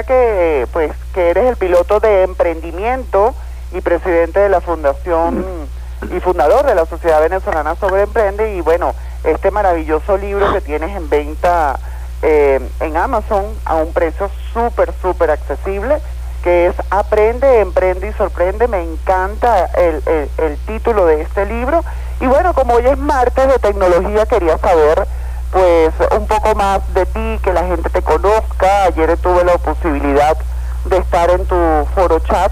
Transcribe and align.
que, 0.00 0.66
pues, 0.72 0.92
que 1.14 1.30
eres 1.30 1.44
el 1.46 1.56
piloto 1.56 2.00
de 2.00 2.22
emprendimiento 2.22 3.34
y 3.72 3.80
presidente 3.80 4.40
de 4.40 4.48
la 4.48 4.60
Fundación 4.60 5.44
y 6.10 6.20
fundador 6.20 6.66
de 6.66 6.74
la 6.74 6.86
Sociedad 6.86 7.20
Venezolana 7.20 7.76
sobre 7.76 8.02
Emprende 8.02 8.54
y 8.54 8.60
bueno, 8.60 8.94
este 9.24 9.50
maravilloso 9.50 10.16
libro 10.16 10.52
que 10.52 10.60
tienes 10.60 10.96
en 10.96 11.08
venta 11.08 11.78
eh, 12.22 12.60
en 12.80 12.96
Amazon 12.96 13.44
a 13.64 13.76
un 13.76 13.92
precio 13.92 14.30
súper, 14.52 14.92
súper 15.00 15.30
accesible, 15.30 15.98
que 16.42 16.66
es 16.66 16.74
Aprende, 16.90 17.60
Emprende 17.60 18.08
y 18.08 18.12
Sorprende. 18.14 18.66
Me 18.66 18.82
encanta 18.82 19.66
el, 19.76 20.02
el 20.38 20.56
título 20.66 21.06
de 21.06 21.22
este 21.22 21.46
libro. 21.46 21.84
Y 22.20 22.26
bueno, 22.26 22.52
como 22.54 22.74
hoy 22.74 22.86
es 22.86 22.98
martes 22.98 23.46
de 23.46 23.58
tecnología, 23.58 24.26
quería 24.26 24.58
saber 24.58 25.06
pues 25.52 25.92
un 26.18 26.26
poco 26.26 26.54
más 26.54 26.80
de 26.94 27.04
ti, 27.06 27.38
que 27.42 27.52
la 27.52 27.64
gente 27.64 27.88
te 27.90 28.02
conozca. 28.02 28.84
Ayer 28.84 29.16
tuve 29.18 29.44
la 29.44 29.58
posibilidad 29.58 30.36
de 30.86 30.96
estar 30.96 31.30
en 31.30 31.44
tu 31.46 31.54
foro 31.94 32.18
chat, 32.20 32.50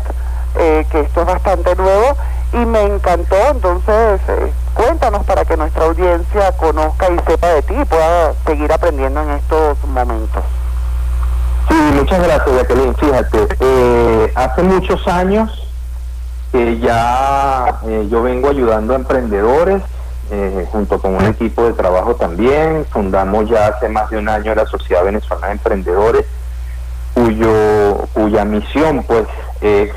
eh, 0.57 0.87
que 0.91 1.01
esto 1.01 1.23
es 1.23 1.27
bastante 1.27 1.75
nuevo, 1.77 2.17
y 2.53 2.59
me 2.59 2.83
encantó. 2.83 3.37
Entonces, 3.51 4.21
eh, 4.29 4.53
cuéntanos 4.75 5.25
para 5.25 5.45
que 5.47 5.57
nuestra 5.57 5.87
audiencia 5.87 6.53
conozca 6.59 7.11
y 7.11 7.19
sepa 7.27 7.49
de 7.49 7.63
ti 7.63 7.75
y 7.81 7.85
pueda 7.87 8.35
seguir 8.47 8.71
aprendiendo 8.71 9.23
en 9.23 9.31
estos 9.31 9.83
momentos. 9.85 10.45
Sí, 11.69 11.75
muchas 11.75 12.23
gracias, 12.23 12.55
Jacqueline. 12.55 12.95
Fíjate, 12.97 13.49
eh, 13.61 14.33
hace 14.35 14.63
muchos 14.63 15.09
años 15.09 15.67
que 16.53 16.79
ya 16.81 17.81
yo 18.09 18.23
vengo 18.23 18.51
ayudando 18.51 18.93
a 18.93 18.97
emprendedores 18.97 19.83
eh, 20.31 20.67
junto 20.71 21.01
con 21.01 21.17
un 21.17 21.25
equipo 21.25 21.65
de 21.65 21.73
trabajo 21.73 22.15
también. 22.15 22.87
Fundamos 22.91 23.49
ya 23.49 23.67
hace 23.67 23.89
más 23.89 24.11
de 24.11 24.19
un 24.19 24.29
año 24.29 24.55
la 24.55 24.67
Sociedad 24.67 25.05
Venezolana 25.05 25.49
de 25.49 25.53
Emprendedores, 25.55 26.27
cuyo, 27.15 28.07
cuya 28.13 28.45
misión 28.45 29.03
pues 29.05 29.27
es 29.61 29.91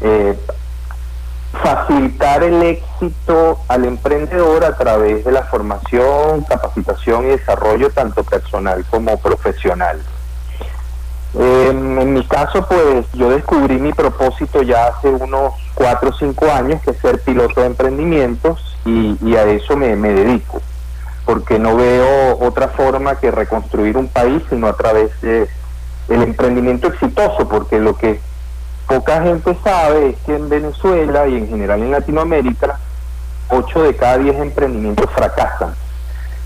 eh, 0.00 0.38
facilitar 1.62 2.42
el 2.42 2.62
éxito 2.62 3.58
al 3.68 3.84
emprendedor 3.84 4.64
a 4.64 4.76
través 4.76 5.24
de 5.24 5.32
la 5.32 5.44
formación, 5.44 6.44
capacitación 6.44 7.24
y 7.26 7.28
desarrollo 7.28 7.90
tanto 7.90 8.22
personal 8.24 8.84
como 8.90 9.18
profesional. 9.18 10.00
En 11.34 12.14
mi 12.14 12.24
caso, 12.26 12.66
pues 12.66 13.06
yo 13.12 13.30
descubrí 13.30 13.78
mi 13.78 13.92
propósito 13.92 14.62
ya 14.62 14.86
hace 14.86 15.08
unos 15.08 15.52
cuatro 15.74 16.10
o 16.10 16.12
cinco 16.12 16.50
años, 16.50 16.80
que 16.82 16.92
es 16.92 16.98
ser 16.98 17.20
piloto 17.20 17.60
de 17.60 17.66
emprendimientos 17.66 18.76
y, 18.84 19.36
a 19.36 19.44
eso 19.44 19.76
me, 19.76 19.94
dedico, 19.96 20.62
porque 21.26 21.58
no 21.58 21.76
veo 21.76 22.38
otra 22.40 22.68
forma 22.68 23.16
que 23.16 23.30
reconstruir 23.30 23.96
un 23.98 24.08
país 24.08 24.42
sino 24.48 24.66
a 24.66 24.76
través 24.76 25.20
de 25.20 25.48
el 26.08 26.22
emprendimiento 26.22 26.88
exitoso, 26.88 27.46
porque 27.46 27.78
lo 27.78 27.96
que 27.96 28.18
poca 28.86 29.22
gente 29.22 29.54
sabe 29.62 30.10
es 30.10 30.16
que 30.24 30.34
en 30.34 30.48
Venezuela 30.48 31.28
y 31.28 31.36
en 31.36 31.48
general 31.48 31.82
en 31.82 31.90
Latinoamérica, 31.90 32.78
8 33.50 33.82
de 33.82 33.96
cada 33.96 34.16
10 34.16 34.36
emprendimientos 34.36 35.10
fracasan. 35.14 35.74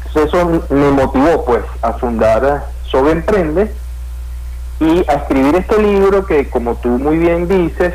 Entonces 0.07 0.35
eso 0.35 0.65
me 0.71 0.91
motivó 0.91 1.45
pues 1.45 1.65
a 1.81 1.93
fundar 1.95 2.67
Sobre 2.91 3.13
Emprende 3.13 3.73
y 4.83 5.05
a 5.09 5.15
escribir 5.15 5.55
este 5.55 5.81
libro 5.81 6.27
que 6.27 6.49
como 6.51 6.75
tú 6.75 6.89
muy 6.89 7.17
bien 7.17 7.47
dices, 7.47 7.95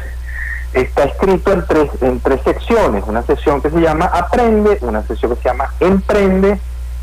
está 0.72 1.04
escrito 1.04 1.52
en 1.52 1.66
tres, 1.66 1.90
en 2.02 2.20
tres 2.22 2.42
secciones, 2.44 3.04
una 3.08 3.24
sección 3.24 3.62
que 3.62 3.70
se 3.70 3.82
llama 3.82 4.06
Aprende, 4.06 4.78
una 4.82 5.04
sección 5.04 5.36
que 5.36 5.42
se 5.42 5.50
llama 5.50 5.74
Emprende 5.82 6.60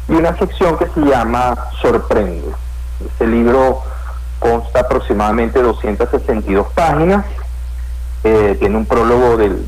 y 0.09 0.13
una 0.13 0.37
sección 0.39 0.79
que 0.79 0.87
se 0.87 1.01
llama 1.01 1.55
Sorprende. 1.83 2.51
Este 3.05 3.27
libro 3.27 3.83
consta 4.39 4.81
aproximadamente 4.81 5.61
262 5.61 6.67
páginas, 6.69 7.27
eh, 8.25 8.57
tiene 8.59 8.77
un 8.79 8.87
prólogo 8.87 9.37
del 9.37 9.67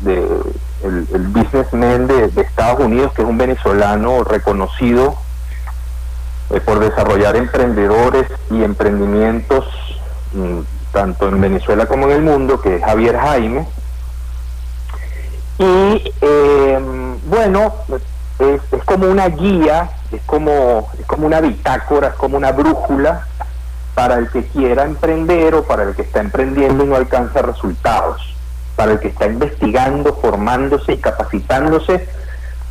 de, 0.00 0.28
el, 0.82 1.26
businessman 1.28 2.06
de, 2.06 2.32
Estados 2.40 2.80
Unidos, 2.80 3.12
que 3.12 3.20
es 3.20 3.28
un 3.28 3.36
venezolano 3.36 4.24
reconocido 4.24 5.14
eh, 6.52 6.60
por 6.60 6.80
desarrollar 6.80 7.36
emprendedores 7.36 8.26
y 8.50 8.62
emprendimientos 8.62 9.64
mm, 10.34 10.60
tanto 10.92 11.28
en 11.28 11.40
Venezuela 11.40 11.86
como 11.86 12.06
en 12.06 12.12
el 12.12 12.22
mundo, 12.22 12.60
que 12.60 12.76
es 12.76 12.84
Javier 12.84 13.16
Jaime. 13.16 13.66
Y 15.58 16.12
em, 16.20 17.18
bueno, 17.26 17.74
es, 18.38 18.84
como 18.84 19.06
una 19.06 19.28
guía, 19.28 19.90
es 20.10 20.20
como, 20.26 20.90
es 20.98 21.06
como 21.06 21.26
una 21.26 21.40
bitácora, 21.40 22.08
es 22.08 22.14
como 22.14 22.36
una 22.36 22.52
brújula 22.52 23.26
para 23.94 24.16
el 24.16 24.30
que 24.30 24.44
quiera 24.46 24.84
emprender 24.84 25.54
o 25.54 25.64
para 25.64 25.84
el 25.84 25.94
que 25.94 26.02
está 26.02 26.20
emprendiendo 26.20 26.84
y 26.84 26.86
no 26.86 26.96
alcanza 26.96 27.42
resultados, 27.42 28.34
para 28.76 28.92
el 28.92 29.00
que 29.00 29.08
está 29.08 29.26
investigando, 29.26 30.14
formándose 30.14 30.92
y 30.94 30.98
capacitándose 30.98 32.08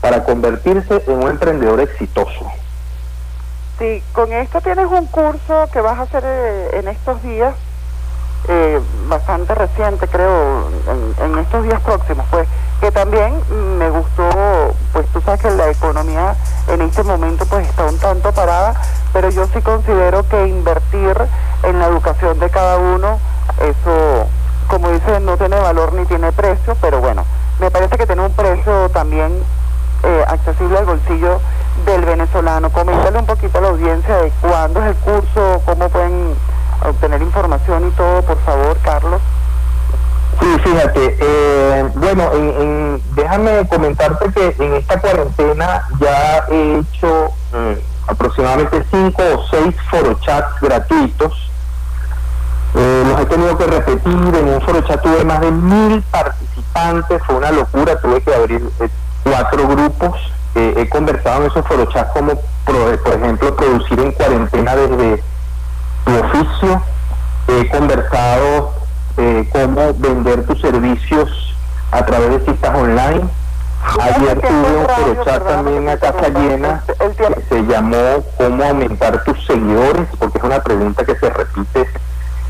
para 0.01 0.23
convertirse 0.23 1.03
en 1.07 1.23
un 1.23 1.29
emprendedor 1.29 1.79
exitoso. 1.79 2.60
Sí, 3.81 4.03
con 4.13 4.31
esto 4.31 4.61
tienes 4.61 4.85
un 4.85 5.07
curso 5.07 5.67
que 5.73 5.81
vas 5.81 5.97
a 5.97 6.03
hacer 6.03 6.23
eh, 6.23 6.69
en 6.73 6.87
estos 6.87 7.19
días 7.23 7.55
eh, 8.47 8.79
bastante 9.07 9.55
reciente, 9.55 10.07
creo, 10.07 10.69
en, 11.19 11.39
estos 11.39 11.63
días 11.63 11.81
próximos, 11.81 12.23
pues, 12.29 12.47
que 12.79 12.91
también 12.91 13.33
me 13.79 13.89
gustó, 13.89 14.75
pues 14.93 15.07
tú 15.07 15.19
sabes 15.21 15.41
que 15.41 15.49
la 15.49 15.71
economía 15.71 16.35
en 16.67 16.81
este 16.81 17.01
momento 17.01 17.43
pues 17.47 17.67
está 17.67 17.85
un 17.85 17.97
tanto 17.97 18.31
parada, 18.31 18.79
pero 19.13 19.31
yo 19.31 19.47
sí 19.47 19.59
considero 19.63 20.29
que 20.29 20.45
invertir 20.45 21.17
en 21.63 21.79
la 21.79 21.87
educación 21.87 22.37
de 22.37 22.51
cada 22.51 22.77
uno, 22.77 23.17
eso, 23.61 24.27
como 24.67 24.91
dice, 24.91 25.19
no 25.21 25.37
tiene 25.37 25.59
valor 25.59 25.93
ni 25.93 26.05
tiene 26.05 26.31
precio, 26.31 26.77
pero 26.81 26.99
bueno, 26.99 27.25
me 27.59 27.71
parece 27.71 27.97
que 27.97 28.05
tiene 28.05 28.23
un 28.27 28.33
precio 28.33 28.89
también 28.89 29.43
eh, 30.03 30.23
accesible 30.27 30.77
al 30.77 30.85
bolsillo 30.85 31.39
del 31.85 32.05
venezolano. 32.05 32.69
Coméntale 32.71 33.19
un 33.19 33.25
poquito 33.25 33.57
a 33.57 33.61
la 33.61 33.67
audiencia 33.69 34.17
de 34.17 34.31
cuándo 34.41 34.81
es 34.81 34.87
el 34.87 34.95
curso, 34.97 35.61
cómo 35.65 35.89
pueden 35.89 36.35
obtener 36.87 37.21
información 37.21 37.87
y 37.87 37.91
todo, 37.91 38.21
por 38.21 38.37
favor, 38.41 38.77
Carlos? 38.83 39.21
Sí, 40.39 40.47
fíjate, 40.63 41.17
eh, 41.19 41.89
bueno, 41.95 42.29
déjame 43.15 43.67
comentarte 43.67 44.31
que 44.31 44.63
en 44.63 44.73
esta 44.75 44.99
cuarentena 44.99 45.87
ya 45.99 46.45
he 46.49 46.79
hecho 46.79 47.31
mm, 47.51 48.09
aproximadamente 48.11 48.83
cinco 48.89 49.21
o 49.35 49.45
seis 49.49 49.75
forochats 49.89 50.59
gratuitos. 50.61 51.51
Eh, 52.73 53.03
los 53.05 53.19
he 53.19 53.25
tenido 53.25 53.57
que 53.57 53.67
repetir, 53.67 54.11
en 54.13 54.47
un 54.47 54.61
forochat 54.61 55.01
tuve 55.01 55.25
más 55.25 55.41
de 55.41 55.51
mil 55.51 56.01
participantes, 56.03 57.21
fue 57.25 57.35
una 57.35 57.51
locura, 57.51 57.99
tuve 57.99 58.21
que 58.21 58.33
abrir 58.33 58.69
eh, 58.79 58.89
cuatro 59.23 59.67
grupos. 59.67 60.31
He 60.55 60.89
conversado 60.89 61.43
en 61.43 61.51
esos 61.51 61.65
forochats 61.65 62.11
como, 62.11 62.33
por 62.65 63.15
ejemplo, 63.15 63.55
producir 63.55 63.99
en 63.99 64.11
cuarentena 64.11 64.75
desde 64.75 65.23
tu 66.05 66.11
oficio, 66.19 66.81
he 67.47 67.69
conversado 67.69 68.73
eh, 69.17 69.47
cómo 69.51 69.93
vender 69.95 70.45
tus 70.45 70.59
servicios 70.61 71.55
a 71.91 72.05
través 72.05 72.29
de 72.31 72.51
citas 72.51 72.75
online. 72.75 73.29
Ayer 73.99 74.39
tuve 74.39 74.77
un 74.77 74.87
forochat 74.87 75.47
también 75.47 75.89
a 75.89 75.97
casa 75.97 76.29
llena 76.29 76.83
que 76.85 77.41
se 77.49 77.61
llamó 77.63 78.23
¿Cómo 78.37 78.63
aumentar 78.63 79.23
tus 79.23 79.43
seguidores? 79.45 80.07
Porque 80.19 80.37
es 80.37 80.43
una 80.43 80.61
pregunta 80.61 81.03
que 81.03 81.15
se 81.15 81.29
repite 81.29 81.89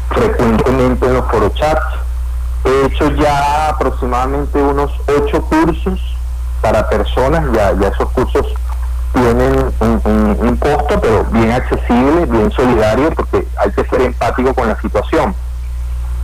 frecuentemente 0.10 1.06
en 1.06 1.14
los 1.14 1.26
forochats. 1.32 1.86
He 2.66 2.86
hecho 2.86 3.10
ya 3.12 3.70
aproximadamente 3.70 4.62
unos 4.62 4.92
ocho 5.08 5.42
cursos 5.44 6.11
para 6.62 6.88
personas, 6.90 7.44
ya, 7.54 7.74
ya 7.74 7.88
esos 7.88 8.10
cursos 8.12 8.46
tienen 9.14 9.74
un, 9.80 10.58
costo, 10.58 11.00
pero 11.02 11.26
bien 11.32 11.52
accesible, 11.52 12.26
bien 12.28 12.52
solidario, 12.52 13.12
porque 13.12 13.46
hay 13.58 13.72
que 13.72 13.84
ser 13.86 14.02
empático 14.02 14.54
con 14.54 14.68
la 14.68 14.80
situación. 14.80 15.36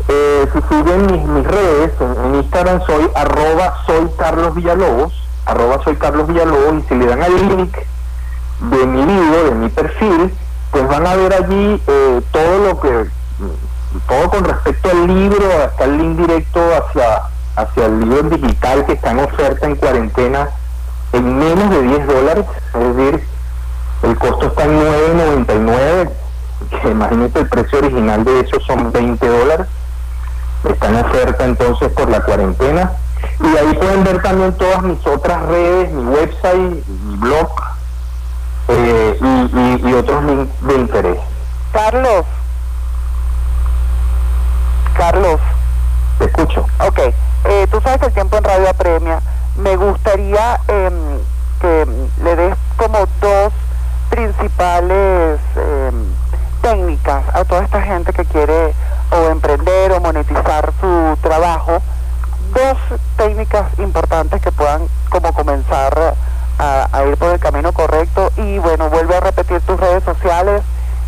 Eh, 0.07 0.47
si 0.53 0.59
siguen 0.69 1.33
mis, 1.33 1.45
redes, 1.45 1.91
en, 1.99 2.35
Instagram 2.35 2.81
soy 2.85 3.09
arroba 3.13 3.83
soy 3.85 4.09
Carlos 4.17 4.55
Villalobos, 4.55 5.13
arroba 5.45 5.83
soy 5.83 5.95
Carlos 5.97 6.27
Villalobos, 6.27 6.75
y 6.75 6.87
si 6.87 6.95
le 6.95 7.07
dan 7.07 7.23
al 7.23 7.35
link 7.35 7.75
de 8.59 8.85
mi 8.85 9.05
video, 9.05 9.43
de 9.45 9.55
mi 9.55 9.69
perfil, 9.69 10.33
pues 10.71 10.87
van 10.87 11.07
a 11.07 11.15
ver 11.15 11.33
allí 11.33 11.81
eh, 11.87 12.21
todo 12.31 12.67
lo 12.67 12.79
que, 12.79 13.09
todo 14.07 14.29
con 14.29 14.45
respecto 14.45 14.89
al 14.89 15.07
libro, 15.07 15.45
hasta 15.65 15.83
el 15.85 15.97
link 15.97 16.17
directo 16.19 16.61
hacia, 16.73 17.23
hacia 17.57 17.87
el 17.87 17.99
libro 17.99 18.29
digital 18.29 18.85
que 18.85 18.93
está 18.93 19.11
en 19.11 19.19
oferta 19.19 19.65
en 19.65 19.75
cuarentena 19.75 20.49
en 21.11 21.39
menos 21.39 21.69
de 21.69 21.81
10 21.81 22.07
dólares, 22.07 22.45
es 22.73 22.95
decir, 22.95 23.27
el 24.03 24.17
costo 24.17 24.47
está 24.47 24.63
en 24.65 24.79
9.99, 24.79 26.09
que 26.81 26.89
imagínate 26.89 27.39
el 27.39 27.49
precio 27.49 27.79
original 27.79 28.23
de 28.23 28.39
eso 28.41 28.59
son 28.61 28.91
20 28.91 29.27
dólares, 29.27 29.67
está 30.69 30.89
en 30.89 30.95
oferta 30.97 31.45
entonces 31.45 31.91
por 31.93 32.09
la 32.09 32.21
cuarentena, 32.21 32.91
y 33.39 33.57
ahí 33.57 33.73
pueden 33.75 34.03
ver 34.03 34.21
también 34.21 34.53
todas 34.53 34.83
mis 34.83 35.05
otras 35.07 35.41
redes, 35.47 35.91
mi 35.91 36.03
website, 36.03 36.85
mi 36.87 37.17
blog 37.17 37.49
eh, 38.67 39.19
y, 39.83 39.93
otros 39.93 40.23
links 40.25 40.61
de 40.61 40.75
interés. 40.75 41.17
Carlos, 44.95 45.39
principales 54.09 55.39
eh, 55.55 55.91
técnicas 56.61 57.23
a 57.33 57.45
toda 57.45 57.63
esta 57.63 57.81
gente 57.81 58.11
que 58.13 58.25
quiere 58.25 58.73
o 59.11 59.29
emprender 59.29 59.91
o 59.91 59.99
monetizar 59.99 60.71
su 60.79 61.17
trabajo? 61.21 61.81
Dos 62.53 62.99
técnicas 63.17 63.67
importantes 63.77 64.41
que 64.41 64.51
puedan 64.51 64.87
como 65.09 65.33
comenzar 65.33 66.15
a, 66.57 66.87
a 66.91 67.05
ir 67.05 67.17
por 67.17 67.31
el 67.31 67.39
camino 67.39 67.71
correcto 67.71 68.31
y 68.37 68.57
bueno, 68.59 68.89
vuelve 68.89 69.15
a 69.15 69.19
repetir 69.19 69.61
tus 69.61 69.79
redes 69.79 70.03
sociales 70.03 70.63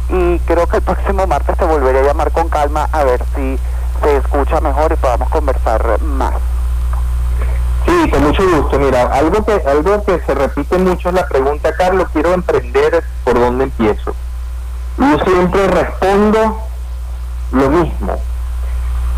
y 0.09 0.37
creo 0.39 0.67
que 0.67 0.77
el 0.77 0.83
próximo 0.83 1.25
martes 1.27 1.57
te 1.57 1.65
volveré 1.65 1.99
a 1.99 2.03
llamar 2.03 2.31
con 2.31 2.49
calma 2.49 2.87
a 2.91 3.03
ver 3.03 3.23
si 3.35 3.59
se 4.03 4.17
escucha 4.17 4.61
mejor 4.61 4.91
y 4.91 4.95
podamos 4.95 5.29
conversar 5.29 6.01
más. 6.01 6.35
Con 8.19 8.27
mucho 8.27 8.43
gusto. 8.43 8.77
Mira, 8.79 9.03
algo 9.13 9.45
que 9.45 9.61
algo 9.65 10.03
que 10.03 10.19
se 10.19 10.35
repite 10.35 10.77
mucho 10.77 11.09
es 11.09 11.15
la 11.15 11.25
pregunta, 11.27 11.71
Carlos, 11.77 12.09
quiero 12.11 12.33
emprender, 12.33 13.01
¿por 13.23 13.39
dónde 13.39 13.65
empiezo? 13.65 14.13
Yo 14.97 15.19
siempre 15.23 15.67
respondo 15.67 16.59
lo 17.53 17.69
mismo. 17.69 18.19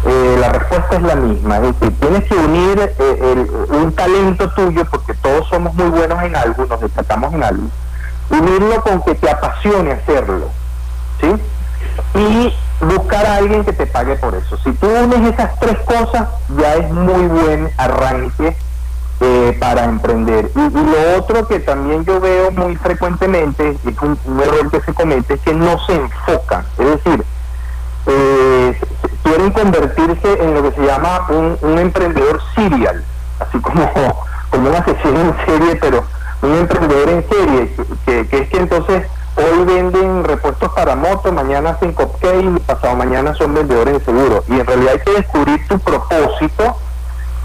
Eh, 0.05 0.37
la 0.39 0.49
respuesta 0.49 0.95
es 0.95 1.01
la 1.03 1.15
misma, 1.15 1.57
es 1.57 1.79
decir, 1.79 1.99
tienes 1.99 2.23
que 2.23 2.33
unir 2.33 2.95
eh, 2.97 3.47
un 3.69 3.93
talento 3.93 4.49
tuyo, 4.49 4.83
porque 4.89 5.13
todos 5.15 5.47
somos 5.47 5.75
muy 5.75 5.89
buenos 5.89 6.21
en 6.23 6.35
algo, 6.35 6.65
nos 6.65 6.81
destacamos 6.81 7.31
en 7.33 7.43
algo, 7.43 7.63
unirlo 8.31 8.81
con 8.81 9.03
que 9.03 9.13
te 9.13 9.29
apasione 9.29 9.91
hacerlo, 9.91 10.49
¿sí? 11.19 11.31
Y 12.15 12.53
buscar 12.83 13.25
a 13.27 13.35
alguien 13.35 13.63
que 13.63 13.73
te 13.73 13.85
pague 13.85 14.15
por 14.15 14.33
eso. 14.33 14.57
Si 14.63 14.71
tú 14.73 14.87
unes 14.87 15.33
esas 15.33 15.59
tres 15.59 15.77
cosas, 15.85 16.29
ya 16.57 16.75
es 16.75 16.91
muy 16.91 17.27
buen 17.27 17.69
arranque 17.77 18.57
para 19.53 19.85
emprender. 19.85 20.51
Y, 20.55 20.59
lo 20.59 21.17
otro 21.17 21.47
que 21.47 21.59
también 21.59 22.05
yo 22.05 22.19
veo 22.19 22.51
muy 22.51 22.75
frecuentemente, 22.75 23.69
es 23.69 24.01
un, 24.01 24.17
error 24.41 24.69
que 24.71 24.81
se 24.81 24.93
comete, 24.93 25.35
es 25.35 25.41
que 25.41 25.53
no 25.53 25.79
se 25.85 25.95
enfocan. 25.95 26.65
Es 26.77 26.85
decir, 26.85 27.23
eh, 28.07 28.79
quieren 29.23 29.51
convertirse 29.51 30.43
en 30.43 30.53
lo 30.53 30.63
que 30.63 30.71
se 30.71 30.85
llama 30.85 31.27
un, 31.29 31.79
emprendedor 31.79 32.41
serial, 32.55 33.03
así 33.39 33.59
como, 33.59 33.91
como 34.49 34.69
un 34.69 34.75
asesino 34.75 35.19
en 35.19 35.45
serie, 35.45 35.75
pero 35.75 36.03
un 36.41 36.55
emprendedor 36.55 37.09
en 37.09 37.29
serie, 37.29 37.75
que, 38.05 38.19
es 38.21 38.49
que 38.49 38.57
entonces 38.57 39.05
hoy 39.35 39.65
venden 39.65 40.23
repuestos 40.23 40.71
para 40.73 40.95
moto, 40.95 41.31
mañana 41.31 41.71
hacen 41.71 41.93
cupcakes 41.93 42.59
pasado 42.65 42.95
mañana 42.95 43.33
son 43.35 43.53
vendedores 43.53 43.99
de 43.99 44.05
seguro. 44.05 44.43
Y 44.47 44.59
en 44.59 44.65
realidad 44.65 44.93
hay 44.93 44.99
que 44.99 45.21
descubrir 45.21 45.67
tu 45.67 45.79
propósito 45.79 46.75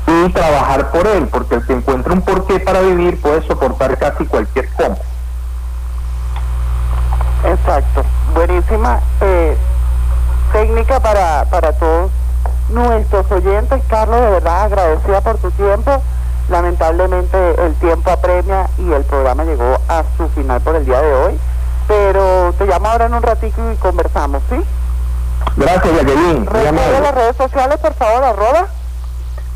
y 0.06 0.32
trabajar 0.32 0.66
por 0.84 1.06
él, 1.06 1.28
porque 1.28 1.56
el 1.56 1.67
que 1.67 1.73
encuentra 1.73 2.12
un 2.12 2.23
porqué 2.23 2.61
para 2.61 2.81
vivir 2.81 3.20
puede 3.20 3.46
soportar 3.46 3.96
casi 3.99 4.26
cualquier 4.26 4.69
cómo. 4.75 4.99
Exacto, 7.44 8.05
buenísima 8.34 9.00
eh, 9.20 9.56
técnica 10.52 11.00
para, 11.00 11.44
para 11.46 11.73
todos 11.73 12.11
nuestros 12.70 13.31
oyentes. 13.31 13.82
Carlos, 13.88 14.20
de 14.20 14.31
verdad 14.31 14.64
agradecida 14.64 15.20
por 15.20 15.38
tu 15.38 15.50
tiempo. 15.52 16.02
Lamentablemente 16.49 17.37
el 17.64 17.75
tiempo 17.75 18.11
apremia 18.11 18.69
y 18.78 18.93
el 18.93 19.02
programa 19.05 19.44
llegó 19.44 19.78
a 19.88 20.05
su 20.17 20.28
final 20.28 20.61
por 20.61 20.76
el 20.76 20.84
día 20.84 21.00
de 21.00 21.12
hoy 21.12 21.40
pero 21.87 22.55
te 22.58 22.67
llamo 22.67 22.88
ahora 22.88 23.06
en 23.06 23.14
un 23.14 23.23
ratito 23.23 23.73
y 23.73 23.76
conversamos, 23.76 24.43
¿sí? 24.50 24.56
Gracias, 25.56 25.94
Jacqueline. 25.94 26.46
Recuerda 26.46 27.00
las 27.00 27.14
redes 27.14 27.37
sociales, 27.37 27.78
por 27.78 27.94
favor, 27.94 28.25
arroba. 28.25 28.67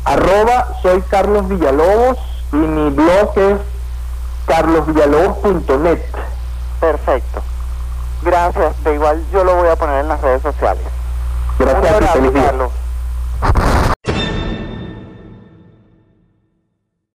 Arroba, 0.05 0.67
soy 0.81 1.01
Carlos 1.03 1.47
Villalobos 1.47 2.17
y 2.51 2.55
mi 2.55 2.89
blog 2.89 3.37
es 3.37 3.57
carlosvillalobos.net. 4.47 6.01
Perfecto. 6.79 7.41
Gracias, 8.23 8.83
de 8.83 8.93
igual 8.95 9.23
yo 9.31 9.43
lo 9.43 9.55
voy 9.55 9.69
a 9.69 9.75
poner 9.75 10.01
en 10.01 10.07
las 10.07 10.21
redes 10.21 10.41
sociales. 10.41 10.83
Gracias, 11.59 12.11
Carlos. 12.33 12.71